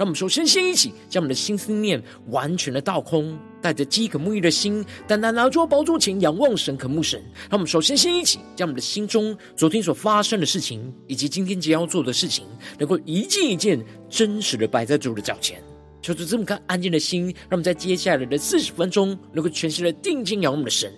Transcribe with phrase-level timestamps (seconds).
[0.00, 7.22] 让我们首先先一起将我们的心思念完全的倒空，带着饥渴沐浴的心，单单拿出宝座前仰望神、渴慕神。
[7.50, 12.46] 让我们首先先一起将我们的心中昨天所发生的事情，以及今天即将要做的事情，
[12.78, 13.78] 能够一件一件
[14.08, 15.62] 真实的摆在主的脚前。
[16.00, 20.90] 求主这么颗安静的心，让我们在接下来的四十分钟，能够全心的定睛仰望我们的神，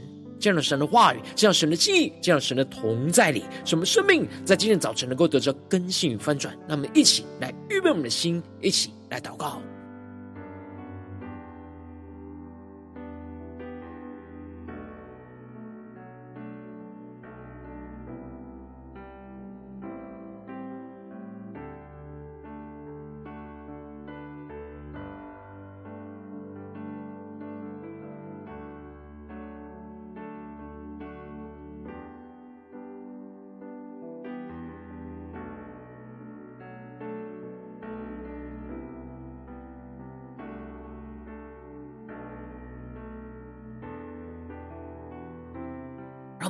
[0.42, 6.52] 这样的神的话语，这样神的记忆，这样神的同在里，什么生命在今天早晨能够得着更新与翻转。
[6.68, 9.62] 那么一起来预备我们的心，一起来祷告。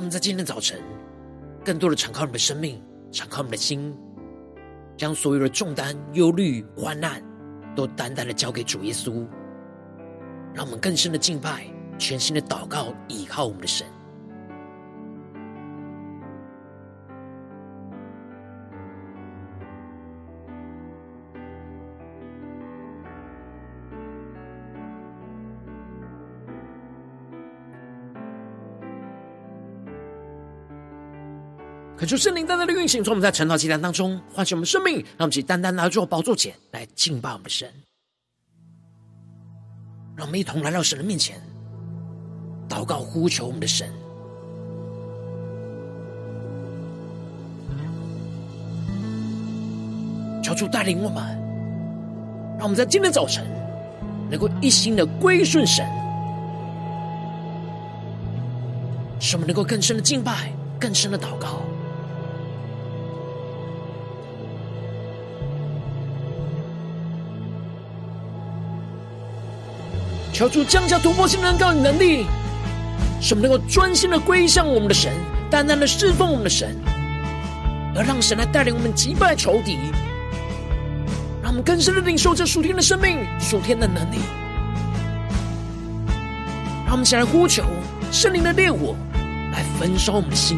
[0.03, 0.79] 们在今天早晨，
[1.63, 2.79] 更多的敞开我们的生命，
[3.11, 3.97] 敞开我们的心，
[4.97, 7.23] 将所有的重担、忧虑、患难，
[7.75, 9.25] 都单单的交给主耶稣。
[10.53, 11.65] 让我们更深的敬拜，
[11.97, 13.87] 全新的祷告，倚靠我们的神。
[32.03, 37.65] 恳求圣灵单单的运行，从我们在晨祷祭坛当中唤醒我们生命，让我们去单单来到宝座前来敬拜我们的神。
[40.13, 41.41] 让我们一同来到神的面前，
[42.67, 43.89] 祷告呼求我们的神，
[50.43, 51.23] 求主带领我们，
[52.57, 53.47] 让我们在今天早晨
[54.29, 55.85] 能够一心的归顺神，
[59.21, 61.61] 使我们能够更深的敬拜，更深的祷告。
[70.33, 72.25] 求主降下突破性的恩膏与能力，
[73.21, 75.13] 使我们能够专心的归向我们的神，
[75.47, 76.75] 单单的侍奉我们的神，
[77.95, 79.77] 而让神来带领我们击败仇敌，
[81.43, 84.17] 让我们更深的领受这属天的生命、属天的能力。
[86.85, 87.63] 让我们起来呼求
[88.11, 88.95] 圣灵的烈火
[89.51, 90.57] 来焚烧我们的心，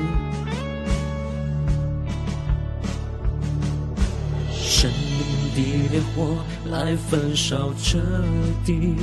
[4.53, 6.37] 圣灵的烈火
[6.71, 7.99] 来焚烧彻
[8.65, 8.95] 底。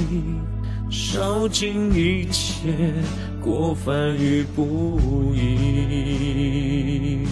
[0.93, 2.69] 烧尽一切
[3.41, 7.27] 过犯与不义，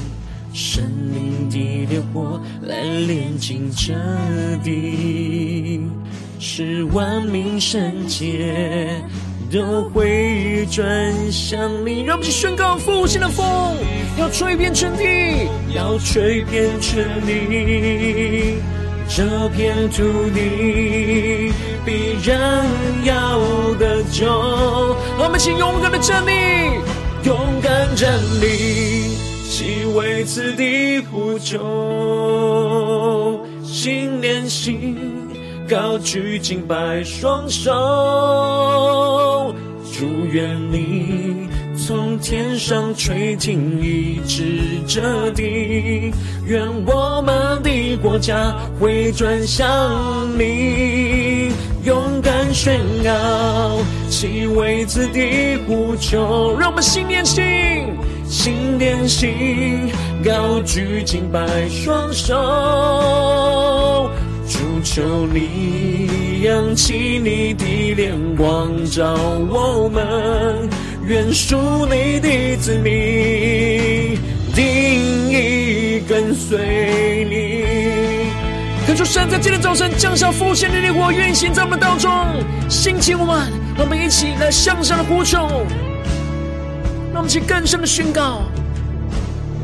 [0.54, 0.82] 圣
[1.15, 3.93] 灵的烈火来炼净这
[4.65, 5.82] 地，
[6.38, 9.04] 使万民圣洁
[9.53, 12.00] 都会转向你。
[12.00, 13.44] 让我们去宣告复兴的风，
[14.19, 15.04] 要吹遍全地，
[15.75, 18.56] 要吹遍全地，
[19.15, 21.53] 这片土地。
[21.84, 22.65] 必然
[23.04, 23.41] 要
[23.78, 24.26] 得救，
[25.19, 26.31] 我们请勇敢的站立，
[27.25, 29.16] 勇敢站立，
[29.50, 31.59] 去为此地呼救，
[33.65, 34.97] 心连心，
[35.69, 37.72] 高举敬拜双手，
[39.91, 41.48] 祝愿你
[41.91, 46.13] 从天上垂听，一直这地，
[46.47, 49.69] 愿我们的国家回转向
[50.39, 51.51] 你。
[51.83, 53.10] 勇敢宣告，
[54.09, 57.42] 其为子的呼求，让我们心连心，
[58.25, 59.91] 心连心，
[60.25, 64.09] 高举敬拜双手，
[64.48, 69.13] 主求你扬起你的脸光照
[69.51, 70.71] 我们，
[71.10, 74.16] 愿属你的子民
[74.54, 78.30] 定意跟随你。
[78.86, 82.12] 恳求神在今天早晨降下复兴的烈火，运行在我们当中，
[82.68, 85.39] 兴起我们，让我们一起来向上的呼求，
[87.13, 88.42] 让我们去更深的宣告。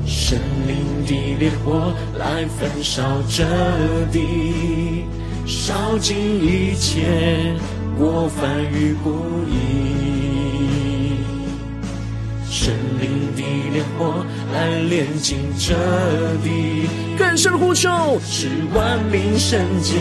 [0.05, 3.45] 神灵的烈火来焚烧这
[4.11, 5.05] 地，
[5.47, 7.55] 烧尽一切
[7.97, 9.11] 过犯与不
[9.49, 9.86] 义。
[13.99, 15.75] 我来炼净这
[16.43, 16.89] 地。
[17.19, 19.95] 更深呼求，是万民圣洁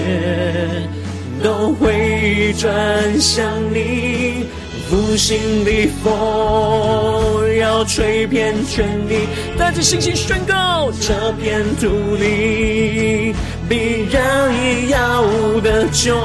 [1.43, 4.45] 都会转向你。
[4.87, 7.44] 复兴的风
[7.85, 9.27] 吹遍全地，
[9.57, 13.33] 带着信心宣告：这片土地
[13.69, 15.23] 必然要
[15.61, 16.15] 得救。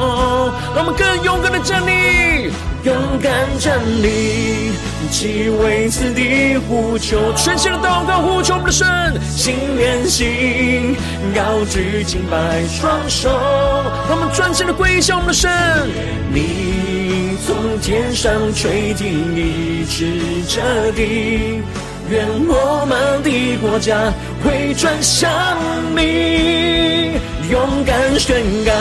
[0.75, 2.51] 让我们更勇敢的站立，
[2.85, 4.73] 勇敢站立，
[5.11, 8.87] 既为此地呼求，全心的祷告呼求我们的神，
[9.31, 10.97] 心连心，
[11.35, 13.29] 高举敬拜双手，
[14.09, 15.51] 让我们专心的归向我们的神，
[16.33, 17.00] 你。
[17.63, 20.07] 从天上垂听，医治
[20.49, 21.61] 这地，
[22.09, 24.11] 愿我们的国家
[24.43, 25.31] 回转向
[25.95, 27.21] 你，
[27.51, 28.73] 勇敢宣告，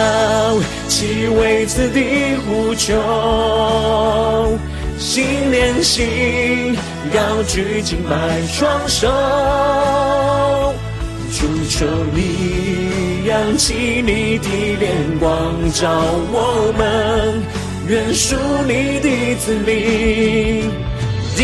[0.88, 4.58] 既为此地呼求，
[4.98, 6.78] 心连心，
[7.14, 9.10] 高举敬拜双手，
[11.38, 14.48] 主求你扬起你的
[14.80, 15.90] 脸光照
[16.32, 17.59] 我们。
[17.90, 18.36] 愿属
[18.68, 20.70] 你的子民，
[21.36, 21.44] 定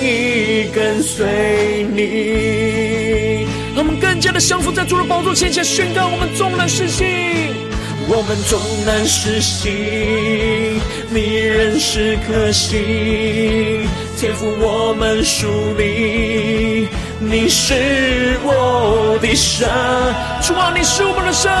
[0.00, 3.46] 意跟随你。
[3.74, 7.06] 让我们更加的降服在主的宝座前，前宣告我们纵然失信，
[8.08, 10.80] 我们纵然失信，
[11.10, 13.86] 你仍是可信。
[14.16, 15.46] 天赋我们属
[15.76, 16.88] 你，
[17.20, 19.68] 你是我的神，
[20.40, 21.52] 主啊，你是我们的神，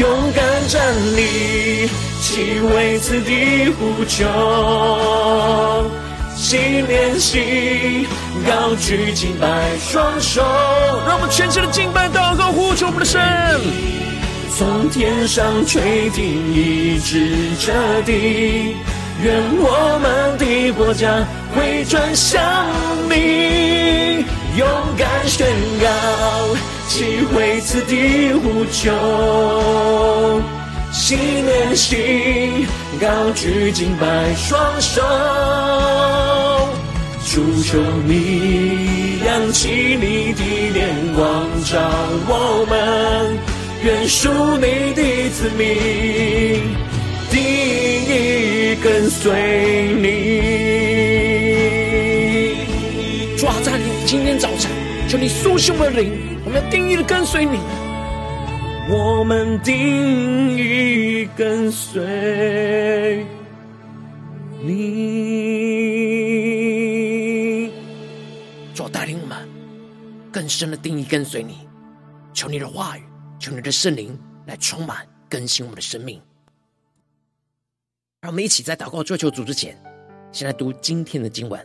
[0.00, 1.85] 勇敢站立。
[2.36, 4.26] 既为此地呼求，
[6.36, 8.06] 心连心，
[8.46, 9.48] 高举敬拜
[9.78, 10.42] 双手，
[11.06, 13.22] 让我们全身的敬拜祷告呼求我们的神，
[14.54, 17.72] 从天上垂听一直彻
[18.04, 18.76] 底，
[19.22, 22.38] 愿我们的国家回转向
[23.08, 24.26] 你，
[24.58, 24.68] 勇
[24.98, 25.46] 敢宣
[25.80, 25.88] 告，
[26.86, 28.92] 既为此地呼求。
[31.06, 31.16] 心
[31.46, 32.66] 连心，
[33.00, 35.00] 高举敬拜双手，
[37.24, 40.42] 主求你扬起你的
[40.74, 41.78] 脸光照
[42.26, 43.38] 我们，
[43.84, 46.74] 愿属你的子民，
[47.30, 49.30] 定意跟随
[50.02, 50.04] 你。
[53.38, 54.72] 主啊，在今天早晨，
[55.08, 56.12] 求你苏醒我的灵，
[56.44, 57.60] 我们要定意的跟随你。
[58.88, 63.26] 我们定义跟随
[64.62, 64.72] 你，
[68.72, 69.36] 主带领我们
[70.30, 71.66] 更深的定义跟随你。
[72.32, 73.02] 求你的话语，
[73.40, 74.16] 求你的圣灵
[74.46, 76.22] 来充满更新我们的生命。
[78.20, 79.76] 让我们一起在祷告追求主之前，
[80.30, 81.60] 先来读今天的经文。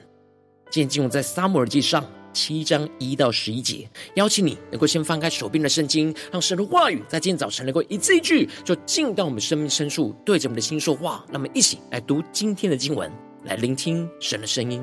[0.71, 2.03] 今天经文在撒母耳记上。
[2.33, 11.25] 七章一到十一节，邀请你能够先翻开手边的圣经，让神的话语在今天早晨能够一字一句，就进到我们生命深处，对着我们的心说话。
[11.29, 13.11] 那么，一起来读今天的经文，
[13.43, 14.81] 来聆听神的声音。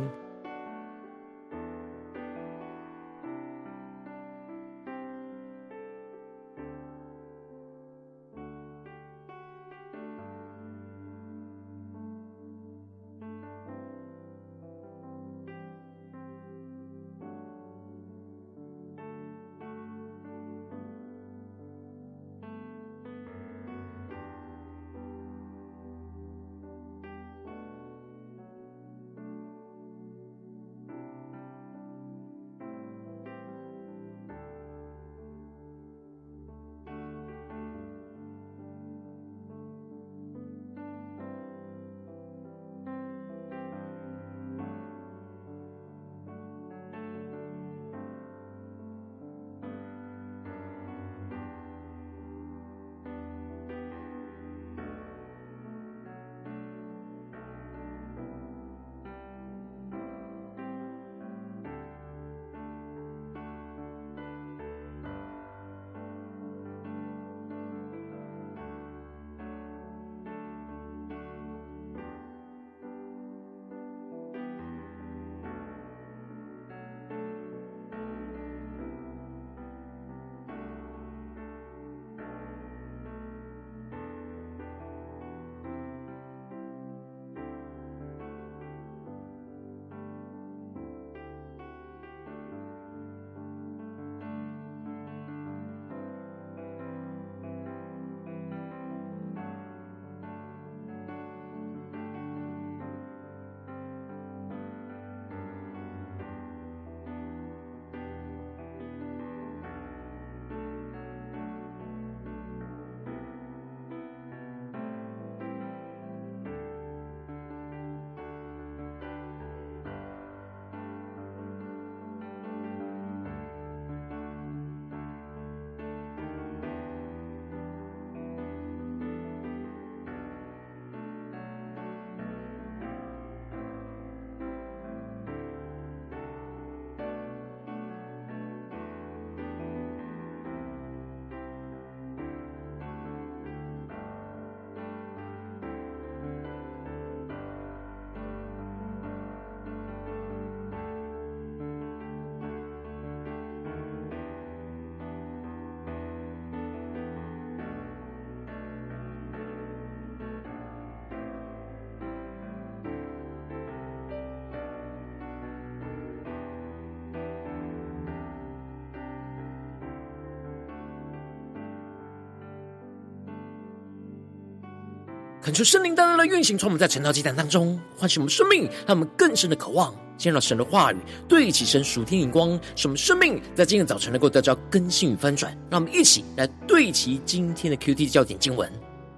[175.49, 185.57] 恳求圣灵大大的运行，从我们在晨祷祭坛当中唤醒我们生命，让我们更深的渴望见到神的话语，对齐神属天眼光，使我们生命在今天早晨能够得到更新与翻转。
[185.71, 188.71] 让我们一起来对齐今天的 QT 焦点经文，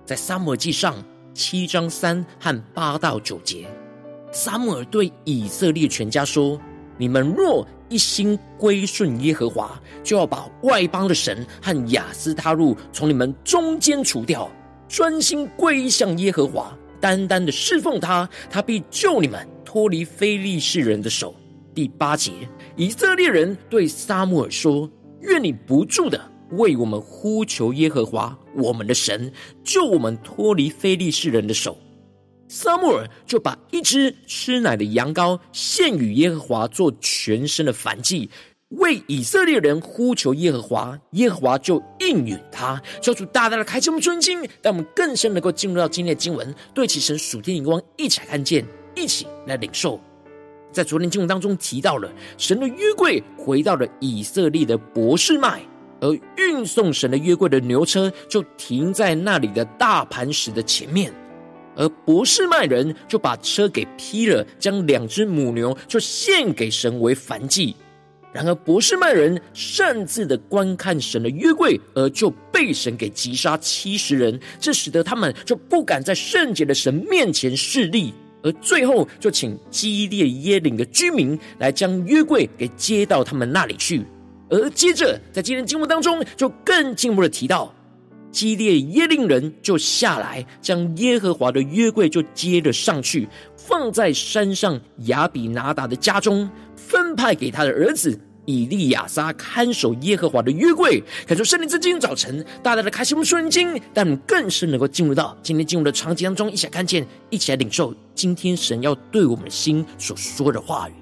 [0.04, 0.94] 在撒母耳记上
[1.34, 3.66] 七章三和八到九节，
[4.30, 6.56] 撒母耳对以色列全家说
[6.96, 14.48] ：“你们若一心归顺耶和华，就要把外邦的神和亚斯他录从你们中间除掉。”
[14.90, 21.32] 专心归向耶和华，单单的侍奉他，他必救你们脱离非利士人的手。
[21.72, 22.32] 第八节，
[22.74, 24.90] 以色列人对撒母耳说
[25.22, 26.20] ：“愿你不住的
[26.50, 29.32] 为我们呼求耶和华我们的神，
[29.62, 31.78] 救我们脱离非利士人的手。”
[32.48, 38.28] 撒母耳就把一只吃奶的羊羔献与耶和华做全身的燔祭。
[38.70, 42.80] 为以色列人呼求耶和华，耶和华就应允他。
[43.02, 50.00] 求主大大的开启我们尊经，让我们更深能够进入到今天的经文，对齐神属天眼光，一起来看见，一起来领受。
[50.70, 52.08] 在昨天经文当中提到了，
[52.38, 55.60] 神的约柜回到了以色列的伯士麦，
[56.00, 61.12] 而运送神的约柜的牛车就停在那里的大磐石的前面，
[61.74, 67.74] 而伯士麦人就把车给劈了，将两只母牛就献给神为燔祭。
[68.32, 84.06] 然而，伯示麦人擅自的观看神的约柜，而就被神给击杀七十人，这使得他们就不敢在圣洁的神面前侍立，而最后就请基列耶琳的居民来将约柜给接到他们那里去。
[84.48, 87.74] 而接着在今天经文当中，就更进一步的提到，
[88.30, 96.48] 基列耶琳人就下来将耶和华的约柜就接了上去，放在山上亚比拿达的家中。
[96.90, 101.00] 分派给他的儿子以利亚撒看守耶和华的约柜。
[101.24, 110.92] 感受圣灵在今天早晨大大的开启我们属灵经，但我们更是能够进入到今天进入的场景当中，一起来看见，一起来领受今天神要对我们的心所说的话语。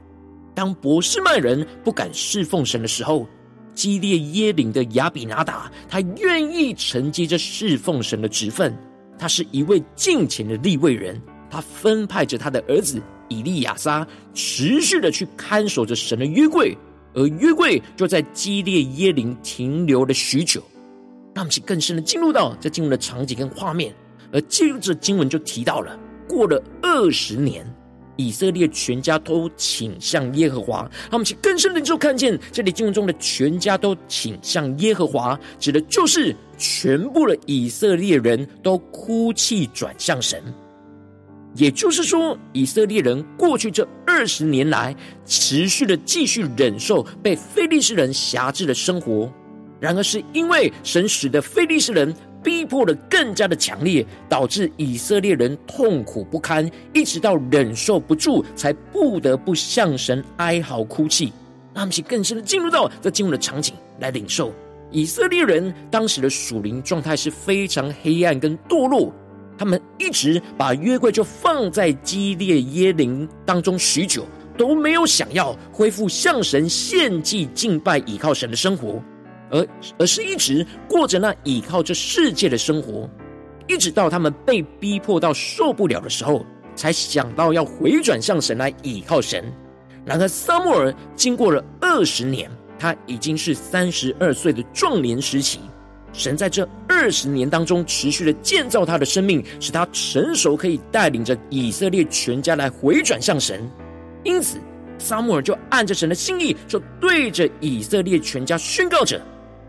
[0.55, 3.27] 当博士曼人不敢侍奉神的时候，
[3.75, 8.77] 基列耶琳的亚比拿达，他愿意承接着侍奉神的职分。
[9.19, 13.03] 他是一位敬虔的立位人，他分派着他的儿子。
[13.31, 16.75] 以利亚撒持续的去看守着神的约柜，
[17.13, 20.63] 而约柜就在基列耶林停留了许久。
[21.35, 23.95] 让我们更深的进入到这进入的场景跟画面，
[24.33, 25.95] 而接着经文就提到了，
[26.27, 27.71] 过了二十年，
[28.17, 30.91] 以色列全家都倾向耶和华。
[31.11, 40.43] 让我们更深的就看见这里经文中的全家都倾向耶和华，指的就是全部的以色列人都哭泣转向神。
[41.55, 49.33] 也就是说，以色列人过去这二十年来，持续的继续忍受被非利士人辖制的生活。
[49.81, 61.33] 然而，是因为神使得非利士人逼迫的更加的强烈，导致以色列人痛苦不堪，一直到忍受不住，才不得不向神哀嚎哭泣。
[61.75, 64.53] 让他们更深的进入到这进入的场景来领受
[64.91, 69.13] 以色列人当时的属灵状态是非常黑暗跟堕落。
[69.59, 74.25] 他们一直把约柜就放在基列耶林当中许久，
[74.57, 79.03] 都没有想要恢复向神献祭敬拜、倚靠神的生活，
[79.51, 79.67] 而
[79.99, 83.11] 而是一直过着那倚靠这世界的生活，
[83.67, 86.47] 一直到他们被逼迫到受不了的时候，
[86.77, 89.45] 才想到要回转向神来倚靠神。
[90.05, 95.61] 然而撒母耳经过了二十年，他已经是三十二岁的壮年时期。
[96.13, 103.69] 神在这二十年当中持续的建造他的生命，使他成熟，可以带领着以色列全家来回转向神。
[104.25, 104.59] 因此，
[104.99, 109.21] 撒母耳就按着神的心意，就对着以色列全家宣告着：“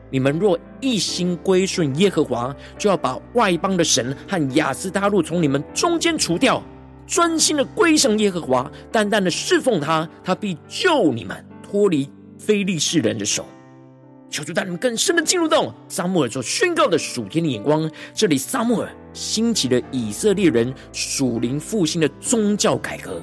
[0.09, 6.63] 你们若一心归顺耶和华，就要把外邦的神和亚斯他录从你们中间除掉，
[7.05, 13.45] 专心的归向耶和华，单单的侍奉他，他必救你们脱离非利士人的手。”
[14.29, 17.89] 求主带你们更深的进入到撒母耳所宣告的属天的眼光。
[18.13, 23.21] 这里撒母耳兴起了以色列人属灵复兴的宗教改革，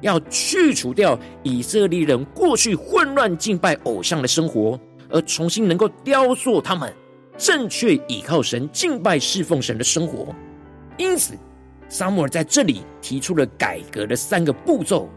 [0.00, 6.92] 要去除掉以色列人过去混乱敬拜偶像的生活，而重新能够雕塑他们
[7.36, 10.34] 正确倚靠神、敬拜侍奉神的生活。
[10.96, 11.34] 因此，
[11.88, 15.08] 撒母耳在这里提出了改革的三个步骤。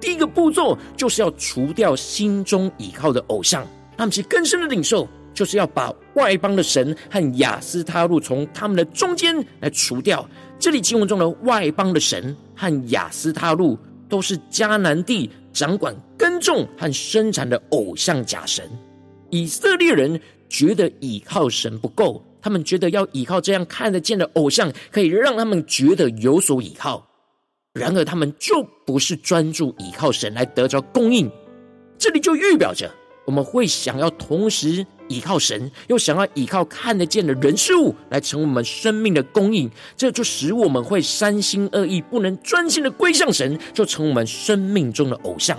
[0.00, 3.64] 第一个步骤就是要除掉心中倚靠的偶像。
[3.98, 10.26] 他们其更深的领受，就是要把外邦的神和亚斯他录从他们的中间来除掉。
[10.58, 13.76] 这里经文中的外邦的神和亚斯他录，
[14.08, 18.64] 都是迦南地掌管耕种和生产的偶像假神。
[19.30, 27.04] 以色列人觉得倚靠神不够，他们觉得要依靠这样看得见的偶像，可以让他们觉得有所依靠。
[27.74, 31.30] 然而，他们就不是专注依靠神来得着供应。
[31.98, 32.90] 这里就预表着，
[33.28, 45.58] 我们会想要同时依靠神，又想要依靠看得见的人事物来成为我们生命的供应，这就使我们会三心二意，不能专心的归向神，就成我们生命中的偶像。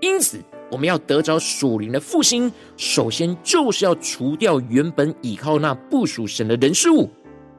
[0.00, 7.08] 因此，我们要得着属灵的复兴，首先就是要除掉原本依靠那不属神的人事物，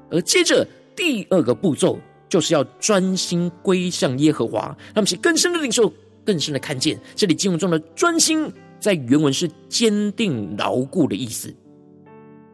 [0.10, 1.98] 而接着第二个步骤
[2.28, 4.76] 就是要专心归向耶和华。
[4.94, 5.94] 那么，是更深的领受，
[6.26, 11.54] 更深的看见，这里经文中的专心，在原文是坚定牢固的意思。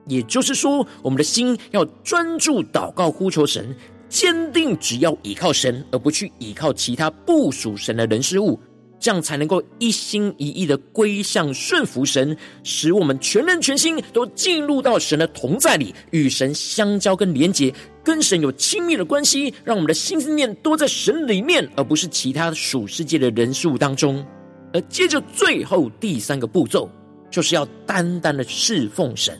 [0.06, 3.76] 也就是说，我们的心要专注祷告呼求神，
[4.08, 8.60] 坚定只要依靠神，而不去依靠其他不属神的人事物。
[9.00, 17.72] 这样才能够一心一意的归向顺服神，使我们全人全心都进入到神的同在里，与神相交跟连结，
[18.04, 24.26] 跟神有亲密的关系，让我们的心思念都在神里面，而不是其他属世界的人事物当中。
[24.78, 26.88] 而接着最后第三个步骤，
[27.32, 29.36] 就是要单单的侍奉神，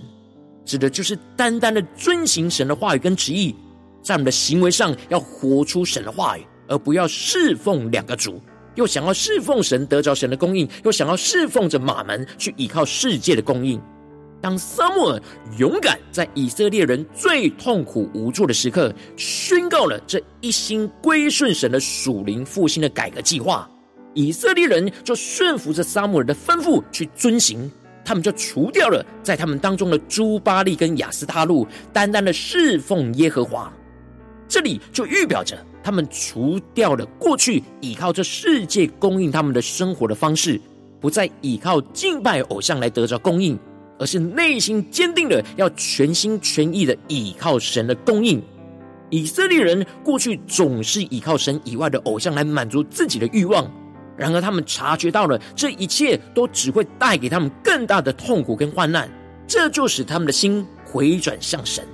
[0.66, 3.56] 指的就是单单的遵行神的话语跟旨意，
[4.02, 8.42] 在我们的行为上要活出神的话语，而不要侍奉两个主。
[8.74, 13.80] 又想要侍奉神，得着神的供应；又想要侍奉着马门，去依靠世界的供应。
[14.42, 15.22] 当撒母耳
[15.60, 23.70] 勇敢在以色列人最痛苦无助的时刻，宣告了这一心归顺神的属灵复兴的改革计划，
[24.18, 27.72] 以色列人就顺服着撒母耳的吩咐去遵行，
[28.04, 33.72] 他们就除掉了在他们当中的朱巴利跟亚斯他录，单单的侍奉耶和华。
[34.48, 35.56] 这里就预表着。
[35.84, 40.60] 他们除掉了过去依靠这世界供应他们的生活的方式，
[41.00, 43.58] 不再依靠敬拜偶像来得着供应，
[44.00, 48.42] 而是内心坚定的要全心全意的依靠神的供应。
[49.12, 53.72] 以色列人过去总是依靠神以外的偶像来满足自己的欲望，
[54.18, 59.10] 然而他们察觉到了这一切都只会带给他们更大的痛苦跟患难，
[59.46, 61.86] 这就使他们的心回转向神。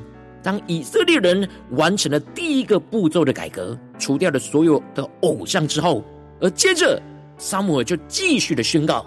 [0.42, 6.04] 当以色列人完成了第一个步骤的改革，除掉了所有的偶像之后，
[6.42, 7.02] 而接着
[7.38, 9.06] 撒母耳就继续的宣告，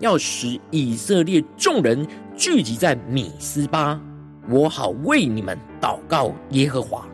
[0.00, 4.00] 要使以色列众人聚集在米斯巴，
[4.48, 7.06] 我好为你们祷告耶和华。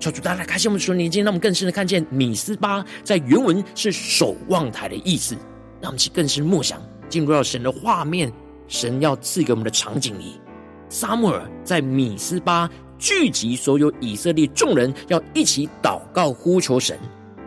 [0.00, 5.34] 求主大家开心我们说年经，让我们更深的看见米斯巴在原文是守望台的意思，
[5.80, 8.32] 让我们去更深默想，进入到神的画面，
[8.68, 10.40] 神要赐给我们的场景里，
[10.88, 12.68] 撒母耳在米斯巴。
[13.00, 16.98] 聚集所有以色列众人，要一起祷告呼求神，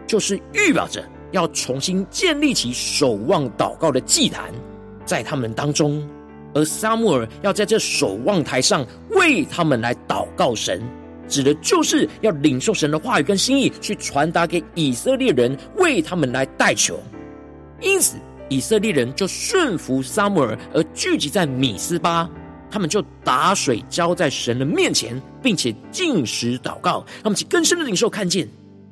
[0.08, 4.50] 就是预表着要重新建立起守望祷告的祭坛，
[5.04, 6.08] 在他们当中。
[6.54, 10.82] 而撒母耳要在这守望台上为他们来祷告神，
[11.32, 17.00] 指的就是要领受神的话语跟心意，去传达给以色列人，为他们来代求。
[17.80, 18.18] 因此，
[18.50, 22.30] 以色列人就顺服撒母耳，而聚集在米斯巴。
[22.70, 27.06] 他们就打水浇在神的面前，并且进食祷告。
[27.24, 28.48] 他们其更深的领受看见，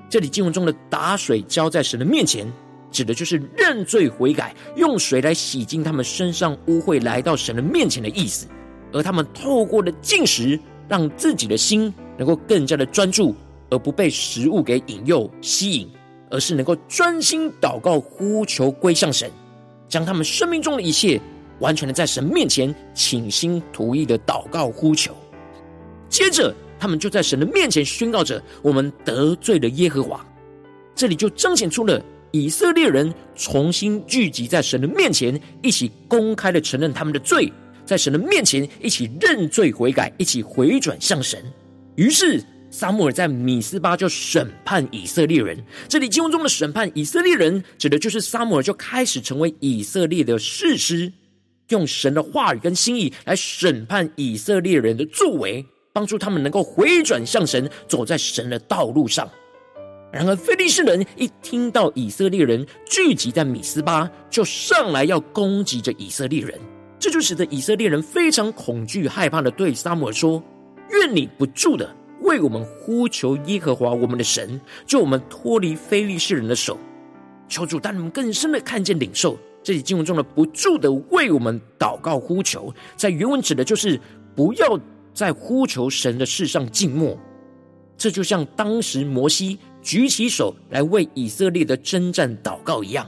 [0.10, 2.46] 这里经文中的打水浇在神的面前，
[2.92, 8.48] 指的就是认罪悔改，用水来洗净他们身上污秽，来到神的面前的意思。
[8.92, 13.34] 而他们透过了进食，让自己的心能够更加的专注，
[13.72, 15.90] 而不被食物给引诱吸引，
[16.30, 19.32] 而是能够专心祷告呼求归向神，
[19.88, 21.20] 将他们生命中的一切。
[21.60, 25.14] 完全的在神面前倾心吐意的祷告呼求，
[26.08, 30.26] 接着他们就在神的面前宣告着：“我们得罪了耶和华。”
[30.96, 32.02] 这里就彰显出了
[32.32, 37.52] 以色列人重新聚集在神的面前，一起公开的承认他们的罪，
[37.86, 41.44] 在神的面前一起认罪悔改，一起回转向神。
[42.00, 45.62] 于是撒母耳在米斯巴就审判以色列人。
[45.90, 51.12] 这里经文中的审判以色列人，指的就是撒母耳就开始成为以色列的士师。
[51.68, 59.30] 用神的话语跟心意来审判以色列人的作为，帮助他们能够回转向神，走在神的道路上。
[60.14, 66.58] 然而，非利士人一听到以色列人聚集在米斯巴，就上来要攻击着以色列人，
[66.98, 70.42] 这就使得以色列人非常恐惧、害怕的对撒母耳说
[70.92, 76.78] ：“愿你不住的为我们呼求耶和华我们的神，救我们脱离非利士人的手。”
[77.48, 79.38] 求主带你们更深的看见领受。
[79.62, 84.00] 这里经文中的不住的为我们祷告呼求，在原文指的就是
[84.36, 84.80] 不要
[85.14, 87.18] 在呼求神的事上静默。
[87.98, 93.06] 这就像当时摩西举起手来为以色列的征战祷告一样，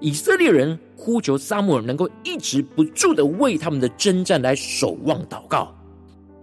[0.00, 5.76] 以色列人呼求撒母耳能够一直不住的为他们的征战来守望祷告。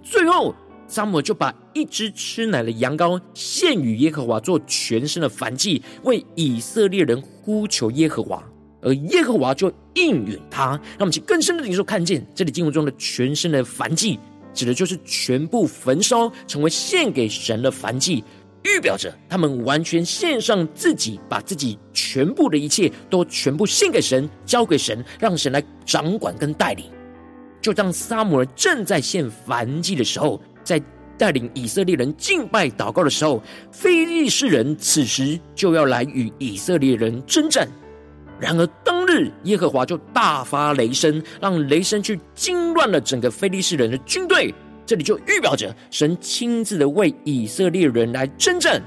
[0.03, 0.53] 最后，
[0.85, 8.43] 撒母耳就把一只吃奶的羊羔献与耶和华做全身的燔祭，为以色列人呼求耶和华，
[8.81, 10.71] 而耶和华就应允他。
[10.71, 14.19] 让我们去更深的领受，看见这里经文中的全身的燔祭，
[14.53, 18.23] 指的就是全部焚烧，成为献给神的燔祭。
[18.63, 26.85] 预表着他们完全献上自己，把自己全部的一切都全部献给神，交给神，让神来掌管跟带领。
[27.63, 30.79] 就当撒母耳正在献燔祭的时候，在
[31.17, 37.65] 带领以色列人敬拜祷告的时候，非利士人此时就要来与以色列人征战。
[38.37, 44.53] 然而当日耶和华就大发雷声，让雷声去惊乱了整个非利士人的军队。
[44.85, 48.83] 这里就预表着神亲自的为以色列人来征战，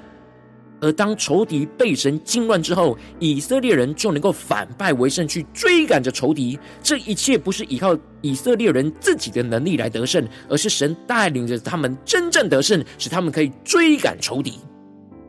[0.81, 6.59] 而当仇敌被神惊乱之后，以色列人就能够反败为胜，去追赶着仇敌。
[6.83, 14.61] 这一切不是依靠以色列人自己的能力来得胜，而是神带领着他们真正得胜，使他们可以追赶仇敌。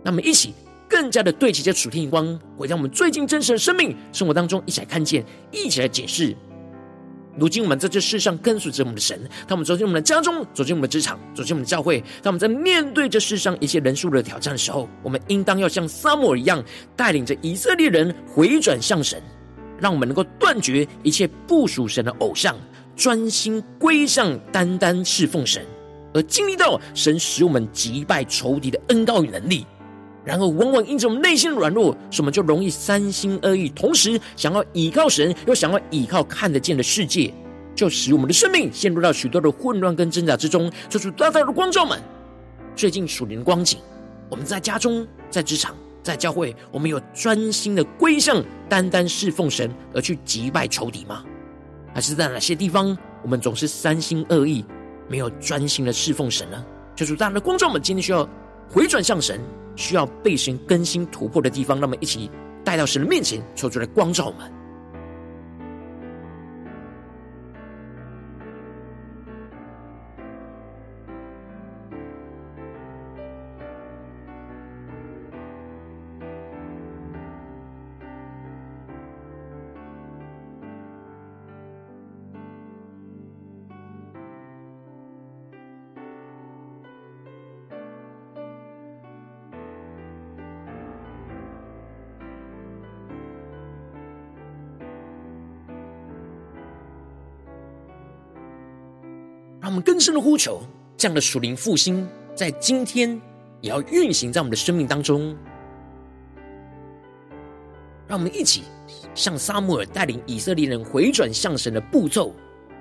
[0.03, 0.53] 那么，一起
[0.89, 6.35] 更加的对齐这属天眼光，回到我们最近真实的生命生活当中，一起来看见，一起来解释。
[7.39, 16.63] 如今我们在这世上跟随着我们的神，当我们走进我们的家中，走进我们的职场，走进我们的教会，当我们在面对这世上一些人数的挑战的时候，我们应当要像撒母耳一样，
[16.95, 19.21] 带领着以色列人回转向神，
[19.79, 22.55] 让我们能够断绝一切不属神的偶像，
[22.95, 25.63] 专心归向单单侍奉神，
[26.15, 29.65] 而经历到神使我们击败仇敌的恩膏与能力。
[30.27, 37.33] 然而，往往因着我们内心的软弱，使我们就容易三心二意，同时想要倚靠神，又想要倚靠看得见的世界，
[37.73, 40.69] 就使我们的生命陷入到许多的混乱跟挣扎之中。
[40.89, 41.97] 求主大大的光照们，
[42.75, 43.79] 最近属灵的光景，
[44.29, 51.23] 我们在家中、在职场、在教会，我们有专心的归向、单单侍奉神，而去击败仇敌吗？
[51.93, 54.65] 还是在哪些地方，我们总是三心二意，
[55.07, 56.61] 没有专心的侍奉神呢？
[56.97, 58.27] 求主大大的光照们，今天需要
[58.69, 59.39] 回转向神。
[59.77, 62.29] 需要被神更新突破的地方，那么一起
[62.65, 64.51] 带到神的面前，求主来光照我们。
[99.67, 100.61] 让我们更深的呼求，
[100.95, 103.19] 这样的属灵复兴，在今天
[103.59, 105.35] 也要运行在我们的生命当中。
[108.07, 108.63] 让我们一起
[109.13, 112.33] 向撒母耳带领以色列人回转向神的步骤，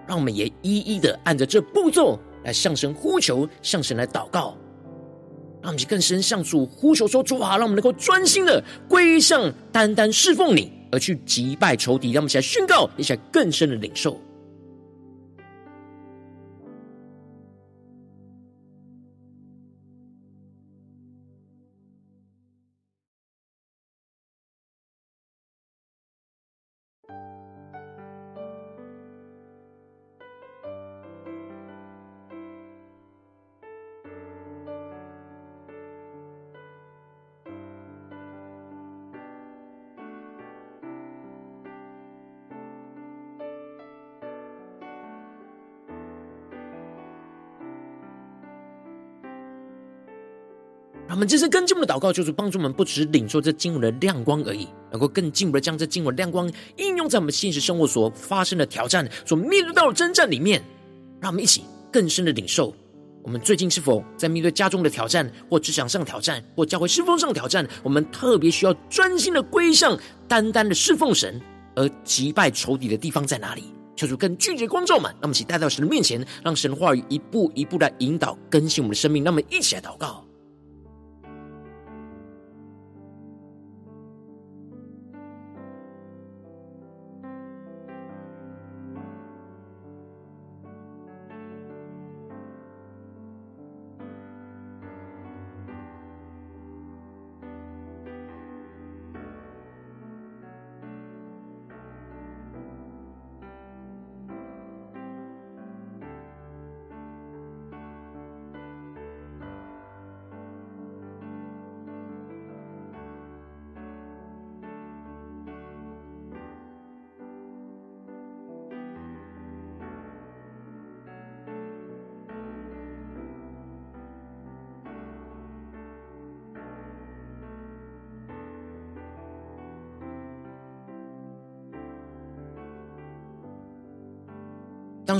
[0.06, 4.56] 让我们也一一的按着这步骤来向神呼求，向神来祷告。
[5.60, 14.20] 让我们更深向主呼求说：“主啊，让我们能够专心的归向，单单侍奉你，而去击败仇敌。”让我们一起来宣告，一起来更深的领受。
[51.26, 60.62] 这次更进步的祷告，就是帮助我们不只领受这经文的亮光而已，能够更进一步的将这经文亮光应用在我们现实生活所发生的挑战、所面对到的征战里面。
[61.18, 62.74] 让我们一起更深的领受。
[63.24, 67.66] 我们最近是否在面对家中的挑战，或职场上挑战，或教会侍奉上的挑战？
[67.82, 71.40] 我们特别需要专心的归向、单单的侍奉神，
[71.74, 73.64] 而击败仇敌的地方在哪里？
[73.96, 79.24] 求主更具体的光照们，让我们一起带到神的面前，让神的话语一步一步的引导更新我们的生命。
[79.24, 80.22] 让我们一起来祷告。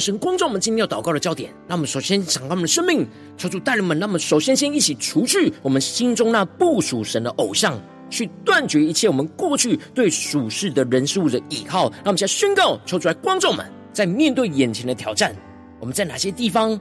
[0.00, 3.06] 神光照我们今天要祷告的焦点，那我们首先敞开我们的生命，
[3.37, 7.80] 求主带领我们，那么首先先一起除去我们心中那不属神的偶像，
[8.11, 11.90] 去断绝一切我们过去对属世的人事物的倚靠。
[11.90, 15.35] 让我们现在宣告，求主来光照我们，在面对眼前的挑战，
[15.80, 16.78] 我们在哪些地方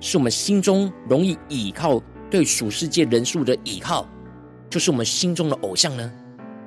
[0.00, 4.08] 是我们心中容易倚靠对属世界人数的倚靠，
[4.68, 6.10] 就是我们心中的偶像呢？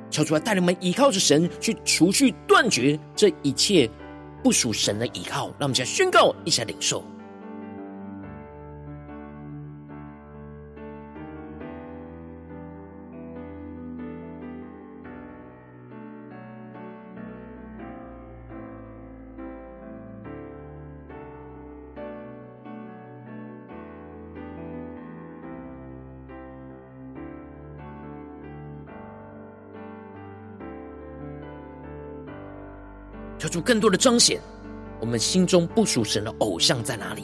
[0.10, 3.90] 求主来带领们依靠着神，去除去断绝这一切。
[4.48, 7.04] 不属神的依靠，让我们先宣告一下领受。
[33.48, 34.42] 求主更多的彰显，
[35.00, 37.24] 我们心中不属神的偶像在哪里？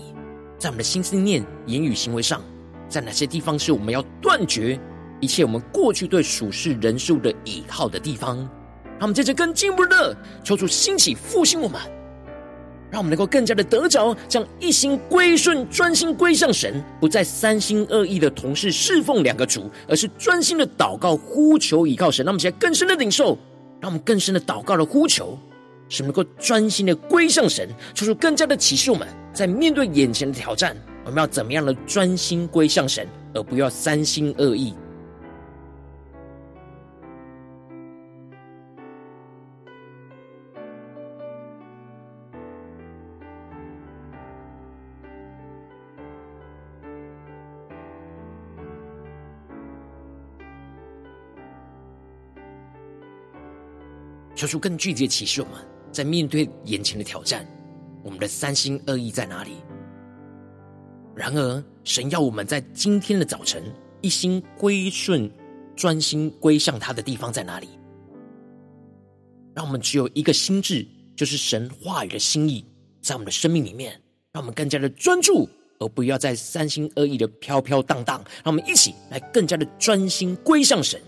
[0.57, 2.41] 在我们的心思念、言语、行为上，
[2.87, 4.79] 在哪些地方是我们要断绝
[5.19, 8.37] 一切我们过去对属世人数的倚靠的地方？
[8.37, 11.81] 让我们接着更进一步的求主兴起复兴我们，
[12.89, 22.25] 让我们能够更加的得着，将一心归顺、专心归向神，不再三心二意的同时侍奉两个主，而是专心的祷告、呼求、倚靠神。
[22.25, 23.37] 让我们现在更深的领受，
[23.81, 25.37] 让我们更深的祷告的呼求。
[25.93, 30.75] 使能够专心的归向神，求主更加的启示我们，在面对眼前的挑战，
[31.05, 34.73] 我们要怎么样的专心归向神，而不要三心二意。
[54.35, 55.63] 求出更具体的启示我们。
[55.93, 57.47] 在面对眼前的挑战，
[58.03, 59.51] 我们的三心二意在哪里？
[61.15, 63.63] 然而，神要我们在今天的早晨
[64.01, 65.31] 一心归顺、
[65.75, 67.69] 专心归向他的地方在哪里？
[69.53, 70.83] 让我们只有一个心智，
[71.15, 72.65] 就是神话语的心意，
[73.03, 73.91] 在我们的生命里面，
[74.31, 78.17] 让我们更加的专注，而不要再三心二意的飘飘荡荡。
[78.43, 80.99] 让我们一起来更加的专心归向神。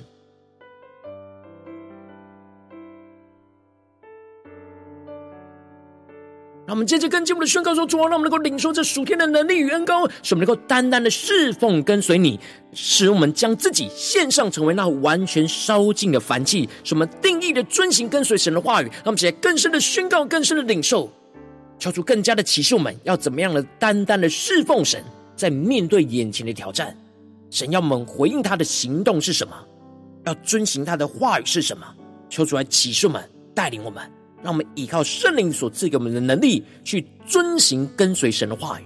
[6.68, 12.40] 让我们接着跟进我们的宣告说：主啊，让我们能够领受这属天的能力与恩膏，使我们能够单单的侍奉跟随你，
[12.74, 18.86] 使我们将自己献上，成为那完全烧尽的燔祭，使我们定义的遵行跟随神的话语。
[18.86, 21.12] 让我们起来更深的宣告，更深的领受，
[21.78, 25.04] 求主更加的启示我们要怎么样的单单的侍奉神，
[25.36, 26.98] 在面对眼前的挑战，
[27.52, 29.54] 神要我们回应他的行动是什么？
[30.26, 31.86] 要遵行他的话语是什么？
[32.28, 33.24] 求主来启示我们，
[33.54, 34.02] 带领我们。
[34.46, 38.84] 让我们依靠圣灵所赐给我们的能力，去遵行跟随神的话语。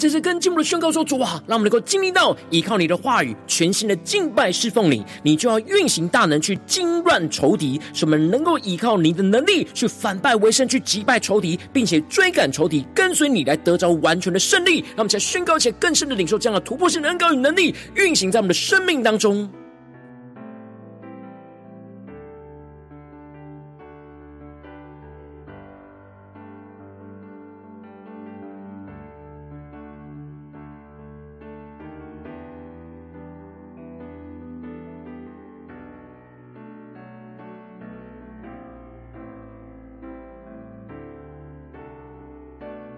[0.00, 14.78] 这是更进一步的宣告说：主啊，让我们能够经历到依靠你的话语，全新的敬拜侍奉你，你就要运行大能去惊乱仇敌，使我们能够依靠你的能力去反败为胜，去击败仇敌，并且追赶仇敌，跟随你来得着完全的胜利。
[14.78, 19.50] 让我们再宣告，且更深的领受这样的突破性的恩膏与能力，运行在我们的生命当中。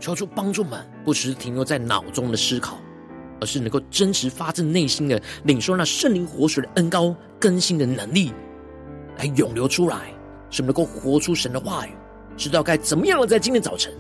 [0.03, 2.77] 求主帮助们，不只是停留在脑中的思考，
[3.41, 8.33] 而是能够真实发自内心的领受那圣灵活水的恩膏更新的能力，
[9.17, 10.13] 来涌流出来，
[10.51, 11.91] 使我们能够活出神的话语，
[12.37, 13.95] 知道该怎么样的在今天早晨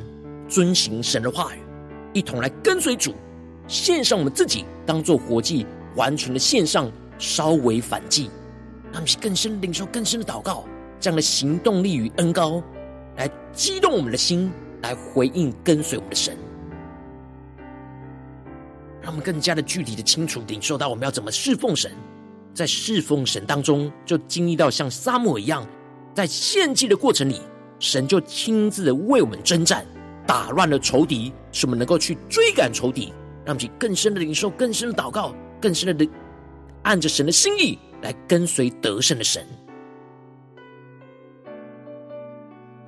[0.49, 1.61] 遵行神的话语，
[2.13, 3.15] 一同来跟随主，
[3.69, 8.29] 献上我们自己当做活祭，完全的献上，稍微反祭，
[8.91, 10.65] 让我们更深领受更深的祷告，
[10.99, 12.61] 这样的行动力与恩膏，
[13.17, 14.51] 来激动我们的心，
[14.83, 16.37] 来回应跟随我们的神。
[19.01, 21.91] 让我们更加的具体的清楚领受到我们要怎么侍奉神，
[22.55, 25.67] 在侍奉神当中，就经历到像撒母一样，
[26.15, 27.41] 在献祭的过程里，
[27.81, 29.85] 神就亲自的为我们征战，
[30.25, 33.13] 打乱了仇敌，使我们能够去追赶仇敌，
[33.45, 36.09] 让我们更深的领受、更深的祷告、更深的
[36.83, 39.45] 按着神的心意来跟随得胜的神。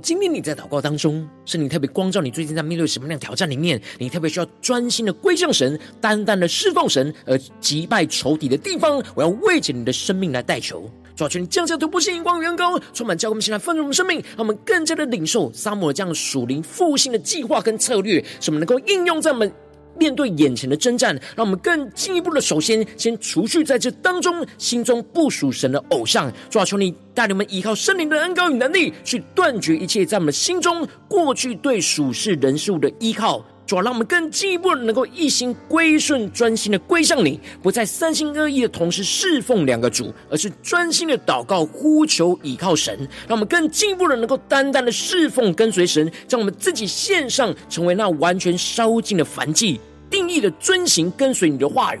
[0.00, 19.52] 今天你在祷告当中，圣灵特别光照你，最近在面对什么样的挑战里面，你特别需要专心的归向神，单单的侍奉神，而击败仇敌的地方，我要为着你的生命来代求，主啊，求你降下突破性眼光圆、高，充满教会，我们现在丰盛的生命，让我们更加的领受撒母耳这样属灵复兴的计划跟策略，使我们能够应用在我们。
[19.98, 26.32] 面对眼前的征战，让我们更进一步的，首先先除去在这当中心中不属神的偶像。
[26.50, 33.44] 主啊，求你带领我们依靠圣灵的恩膏与能力，去断绝一切在我们心中过去对属世人数的依靠。
[33.66, 42.96] 主要，让我们更进一步的能够一心归顺、专心的归向你，不再三心二意的同时侍奉两个主，而是专心的祷告、呼求、倚靠神。
[43.26, 52.00] 让我们更进一步的能够单单的侍奉、跟随神，将我们自己献上，成为那完全烧尽的凡祭，定义的遵行、跟随你的话语。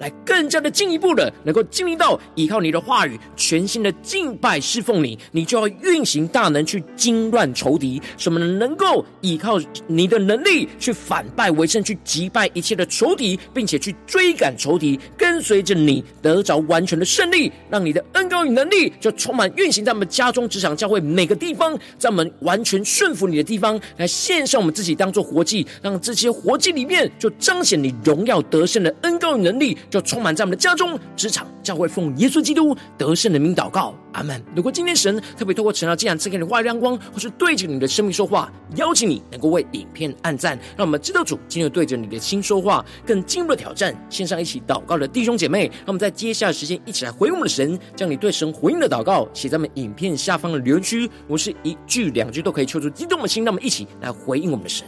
[0.00, 8.00] 来更加的进一步的，能够经历到依靠你的话语，全新的敬拜侍奉你，你就要运行大能去惊乱仇敌。
[8.16, 29.76] 什么能够依靠你的能力去反败为胜，去击败一切的仇敌，并且去追赶仇敌，跟随着你得着完全的胜利，让你的恩膏与能力就充满运行在我们家中、职场、教会每个地方，在我们完全顺服你的地方，来献上我们自己当做活祭，让这些活祭里面就彰显你荣耀得胜的恩膏与能力。
[29.90, 34.42] 就充满在我们的家中、职场、教会，奉耶稣基督得胜的名祷告，阿门。
[34.54, 43.94] 如果今天神特别透过晨祷祭坛赐给你话语亮光，或是对着你的生命说话，邀请你能够为影片按赞，让我们知道主今天对着你的心说话，更进一步的挑战。
[44.08, 54.86] 线上一起祷告的弟兄姐妹，让我们在接下来时间一起来回应我们的神，将你对神回应的祷告写在我们影片下方的留言区，我是一句两句都可以抽出激动的心，让我们一起来回应我们的神。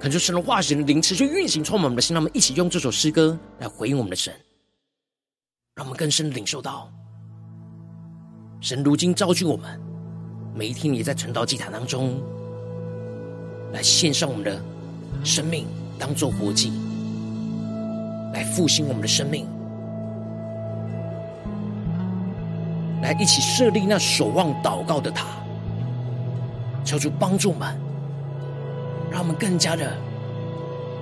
[0.00, 2.14] 恳求神的化神的灵持续运行，充满我们的心。
[2.14, 4.32] 让我们一起用这首诗歌来回应我们的神，
[5.76, 6.90] 让我们更深领受到，
[8.62, 9.78] 神如今召集我们，
[10.54, 12.18] 每一天也在晨祷祭坛当中，
[13.74, 14.58] 来献上我们的
[15.22, 15.66] 生命，
[15.98, 16.72] 当做活祭，
[18.32, 19.46] 来复兴我们的生命，
[23.02, 25.26] 来一起设立那守望祷告的塔，
[26.86, 27.89] 求主帮助我们。
[29.10, 29.96] 让我们更加的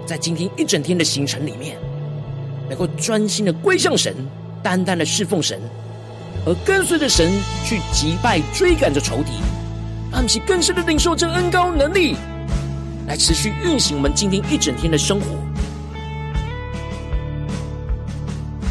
[0.07, 1.77] 在今天一整天的行程里面
[2.69, 4.15] 能够专心的归向神
[4.63, 5.61] 单单的侍奉神
[6.47, 7.31] 而跟随着神
[7.65, 9.33] 去击败追赶着仇敌
[10.11, 12.17] 让其更深的领受这恩高能力
[13.07, 15.27] 来持续运行我们今天一整天的生活。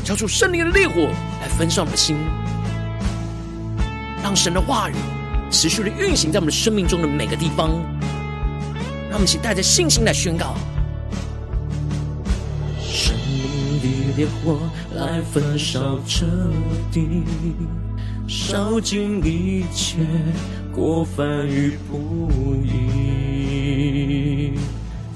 [0.07, 1.01] 交出胜利的烈火
[1.41, 2.15] 来焚烧我们的心
[4.23, 4.93] 让神的话语
[5.51, 7.71] 持续的运行在我们生命中的每个地方
[9.17, 10.53] 我们一起带着信心来宣告：
[12.79, 14.59] 圣灵的烈火
[14.95, 16.23] 来焚烧这
[16.91, 17.23] 地，
[18.27, 19.97] 烧尽一切
[20.71, 24.53] 过犯与不义。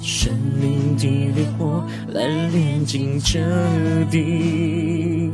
[0.01, 3.39] 生命的烈火来炼净这
[4.09, 5.29] 地，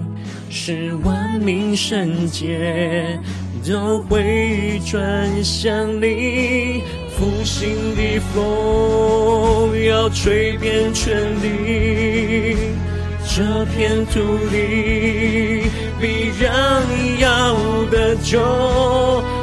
[0.49, 3.17] 使万民圣洁
[3.65, 6.83] 都会转向你。
[7.17, 12.55] 复兴的风要吹遍全地，
[13.25, 14.19] 这片土
[14.51, 15.63] 地
[15.99, 16.83] 必然
[17.19, 17.55] 要
[17.89, 18.39] 得救。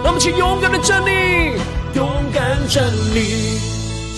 [0.05, 1.11] 让我们去勇敢的站立，
[1.97, 3.59] 勇敢站立。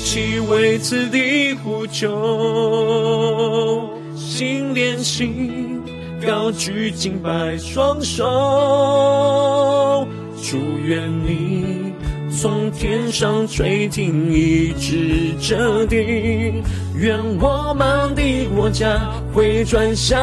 [0.04, 5.80] 其为此地呼救，心连心，
[6.26, 10.06] 高举敬拜双手，
[10.42, 11.94] 祝愿你。
[12.38, 16.62] 从天上垂听，一直这地，
[16.94, 19.00] 愿我们的国家
[19.32, 20.18] 回转向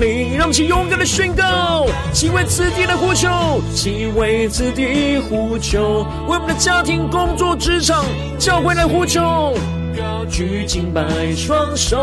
[0.00, 0.34] 你。
[0.34, 3.28] 让我们去勇敢的宣告，其为此地的呼求，
[3.72, 8.04] 其为此地呼求，为我们的家庭、工作、职场、
[8.38, 9.54] 教会来呼求，
[9.96, 11.96] 高举敬拜双手，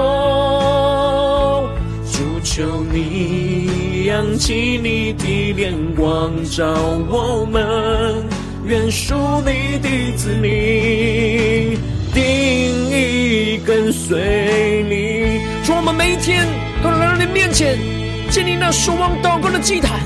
[2.14, 2.64] 主求
[2.94, 6.64] 你扬起你的脸光照
[7.10, 8.33] 我们。
[8.66, 9.14] 愿属
[9.46, 11.78] 你的子民
[12.14, 12.24] 定
[12.90, 15.42] 意跟随你。
[15.66, 16.48] 祝我们每一天
[16.82, 17.78] 都能来到你面前，
[18.30, 20.00] 建立那守望祷告的祭坛，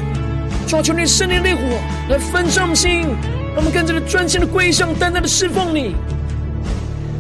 [0.67, 1.61] 抓求你圣灵烈火
[2.09, 5.95] 来焚烧心，让我们更加的专心的归向，单单的侍奉你。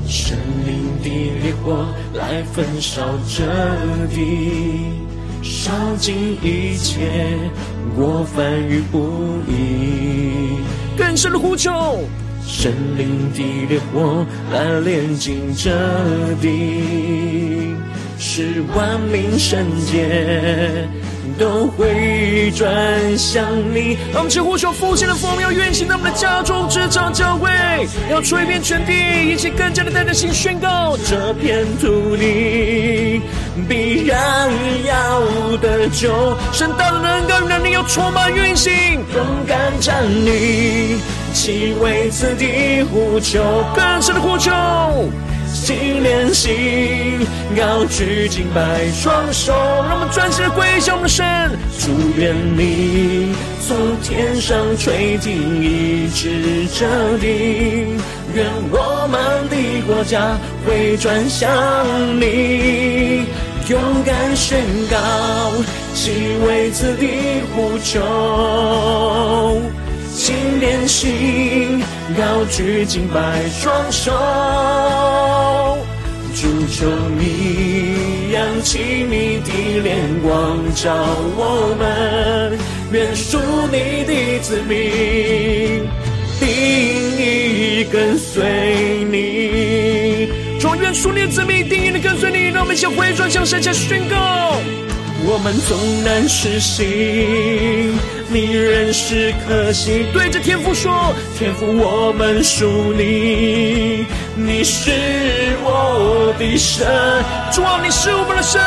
[0.07, 0.35] 圣
[0.65, 1.09] 灵的
[1.43, 3.43] 烈火来焚烧这
[4.07, 5.01] 地，
[5.43, 7.37] 烧尽一切
[7.95, 10.59] 我翻与不已。
[10.97, 11.99] 更深的呼求，
[12.45, 15.69] 神灵的烈火来炼尽这
[16.41, 17.75] 地，
[18.17, 20.87] 是万民圣洁
[21.37, 23.97] 都会转向你。
[24.13, 27.49] 让我们呼求复兴的风，要运行在我们的家中、职场、教会，
[28.09, 28.93] 要吹遍全地，
[29.31, 33.21] 一起更加的带着心宣告：这片土地
[33.67, 34.49] 必然
[34.85, 35.21] 要
[35.57, 36.37] 得救。
[36.51, 38.73] 神大的能够能力要充满运行，
[39.15, 40.97] 勇敢站立，
[41.33, 43.43] 其为此地呼求，
[43.75, 44.51] 更深的呼求。
[45.53, 47.19] 心连心，
[47.55, 49.53] 高举敬拜双手，
[49.87, 51.25] 让我们专心的归向我们的神。
[51.79, 53.35] 祝愿你
[53.67, 56.85] 从天上垂听，一直这
[57.17, 57.97] 地，
[58.33, 61.49] 愿我们的国家回转向
[62.19, 63.25] 你，
[63.67, 64.97] 勇敢宣告，
[65.93, 66.11] 其
[66.47, 69.61] 为此地呼求。
[70.13, 71.83] 心连心，
[72.17, 74.11] 高举敬拜双手，
[76.69, 76.87] 求
[77.17, 80.93] 你扬起你的脸光照
[81.35, 82.57] 我们，
[82.91, 83.39] 愿属
[83.71, 85.87] 你的子民
[86.39, 86.47] 定
[87.17, 90.29] 义跟随你。
[90.59, 94.57] 主愿属你的子民定义的跟随你，让我们一起回转向神，向宣告。
[95.25, 97.93] 我们纵然失信，
[98.29, 100.05] 你仍是可信。
[100.11, 104.05] 对着天父说，天父，我们属你，
[104.35, 104.91] 你是
[105.63, 106.85] 我的神。
[107.53, 108.61] 主啊，你是我们的神。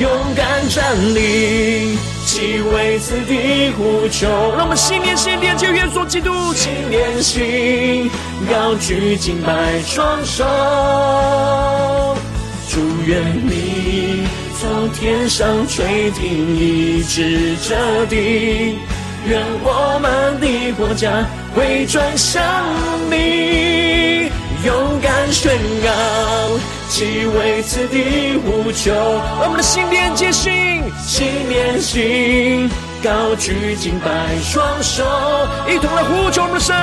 [0.00, 4.26] 勇敢站立，其为此地呼求。
[4.56, 8.10] 让我们心连心，连接耶稣基督，心连心，
[8.50, 10.44] 高举敬拜双手，
[12.68, 14.11] 祝愿你。
[14.62, 18.78] 从天上垂听，一直这地，
[19.26, 21.10] 愿我们的国家
[21.52, 22.40] 回转向
[23.10, 24.30] 你，
[24.64, 25.52] 勇敢宣
[25.82, 25.90] 告，
[26.88, 28.92] 其为此地呼求。
[29.42, 30.52] 我们的心连接心，
[31.04, 32.70] 心连心，
[33.02, 35.02] 高举敬拜双手，
[35.68, 36.76] 一同来呼求我们的神，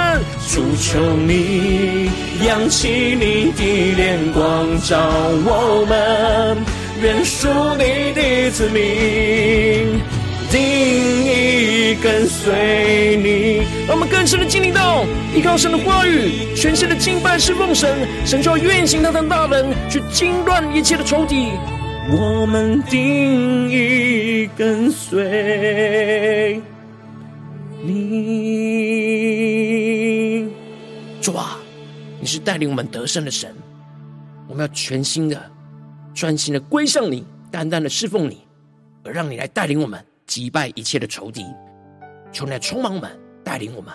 [0.54, 2.12] 主求你
[2.46, 4.98] 扬起你的脸光照
[5.46, 6.58] 我们。
[7.02, 7.48] 愿属
[7.78, 10.02] 你的子民
[10.52, 10.60] 定
[11.26, 13.64] 义跟随你。
[13.88, 21.52] 让我们更深的经历到，依靠神的话语，全新的敬拜侍奉神，神就要运行他的大能，去惊乱一切的仇敌。
[22.12, 26.62] 我们定义跟随
[27.84, 28.10] 你。
[31.22, 31.60] 主啊，
[32.20, 33.56] 你是带领我们得胜的神，
[34.48, 35.40] 我们要全新的。
[36.20, 38.46] 专心的归向你，单单的侍奉你，
[39.06, 41.46] 而让你来带领我们击败一切的仇敌。
[42.30, 43.10] 求你来充满我们，
[43.42, 43.94] 带领我们。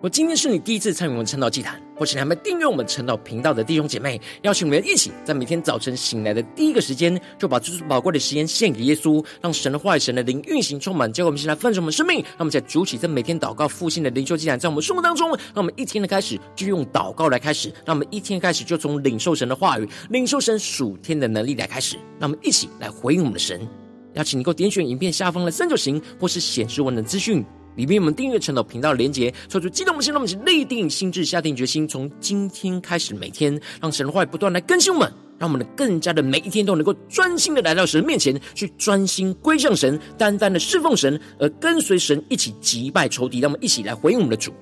[0.00, 12.18] 我今天是你第一次参与我们晨祷祭坛，或是你还没订阅我们晨祷频道的弟兄姐妹，邀请我们一起在每天早晨醒来的第一个时间，就把最宝贵的时间献给耶稣，让神的话语、神的灵运行充满，教会我们一起来丰盛我们生命。
[12.22, 23.66] 让我们在主起在每天祷告复兴的灵修祭坛，在我们生活当中，让我们一天的开始就用祷告来开始，让我们一天开始就从领受神的话语、领受神属天的能力来开始，让我们一起来回应我们的神。
[24.14, 27.44] 邀请你够点选影片下方的三角形，或是显示文的资讯。
[27.78, 35.08] 里面我们订阅晨祷频道的连结，说出激动的心，让我们一起立定心智，下定决心，从今天开始，每天让神的话语不断来更新我们，
[35.38, 43.38] 让我们的更加的每一天都能够专心的来到神面前，去专心归向神，单单的侍奉神，而跟随神一起击败仇敌。
[43.38, 44.52] 让我们一起来回应我们的主。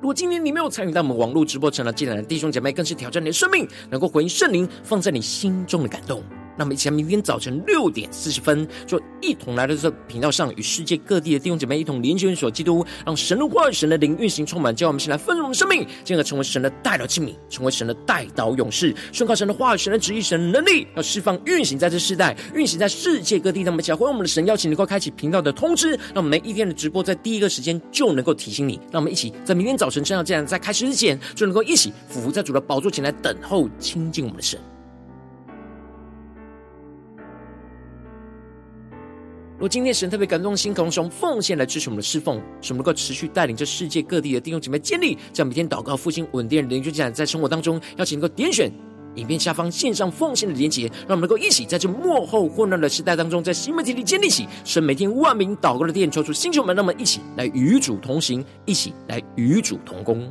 [0.00, 6.22] 如果今天你没有参与到我们网络直播成了进来的弟兄姐妹，更是挑战你的生命，能够回应圣灵放在你心中的感动。
[6.56, 23.64] 那么，一起来，明天早晨六点四十分，就一同来到这频道上，与世界各地的弟兄姐妹一同联结、联手基督，让神的话语、神的灵运行充满，叫我们先来丰盛我们生命，进而成为神的代祷器皿，成为神的代祷勇士，宣告神的话语、神的旨意、神的能力，要释放、运行在这世代，运行在世界各地。
[23.64, 28.78] 那么，教会我们的神邀请你，能够开启频道的通知，让我们每一天的直播在第一个时间就能够提醒你。
[28.92, 34.60] 让我们一起在明天早晨这样这样在开始之前，就能够一起俯伏在主的宝座前来等候亲近我们的神。
[39.64, 48.70] 若今天神特别感动心，渴望用奉献来支持我们的侍奉，使我们能够持续带领这世界各地的弟兄姐妹建立，在每天祷告复兴稳定的灵修祭坛，在生活当中，邀请能够点选
[49.14, 60.30] 影片下方线上奉献的连结，让我们能够一起在这幕后混乱的时代当中，在新媒体里建立起神每天万名祷告的殿，求出星球们，让我们一起来与主同行，一起来与主同工。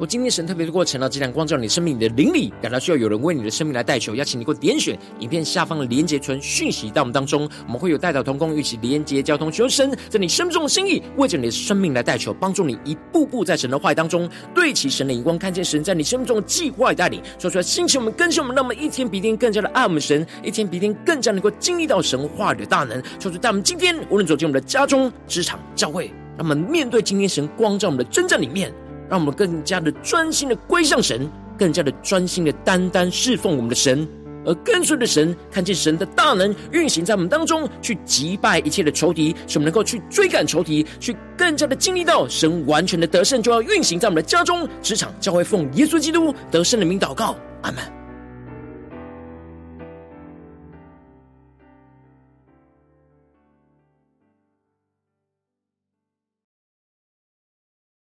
[0.00, 26.06] 我今天神特别的过程呢，这盏光照你生命里的灵里，感到需要有人为你的生命来代求，邀请你给我点选影片下方的连结传讯息到我们当中，我们会有代祷同工一起连结交通，求神在你生命中的心意，为着你的生命来代求，帮助你一步步在神的话语当中对齐神的荧光，看见神在你生命中的计划与带领，说出来兴起我们更新我们，让我们一天比一天更加的爱我们神，一天比一天更加能够经历到神话语的大能，说出在我们今天无论走进我们的家中、职场、教会，
[26.38, 28.72] 让我们面对今天神光照我们的征战里面。
[29.10, 34.06] 让我们更加的专心的归向神，更加的专心的单单侍奉我们的神，
[34.46, 47.99] 而跟随的神看见神的大能运行在我们当中，去击败一切的仇敌，使我们能够去追赶仇敌，去更加的经历到神完全的得胜，就要运行在我们的家中、职场、教会，奉耶稣基督得胜的名祷告，阿门。